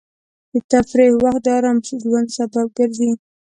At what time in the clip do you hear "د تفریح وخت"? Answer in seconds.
0.51-1.41